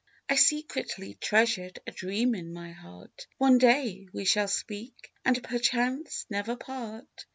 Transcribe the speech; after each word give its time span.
I 0.27 0.33
secretly 0.33 1.13
treasured 1.13 1.77
a 1.85 1.91
dream 1.91 2.33
in 2.33 2.51
my 2.51 2.71
heart: 2.71 3.27
One 3.37 3.59
day 3.59 4.07
we 4.11 4.25
shall 4.25 4.47
speak— 4.47 5.11
and 5.25 5.43
perchance 5.43 6.25
never 6.27 6.55
part. 6.55 7.27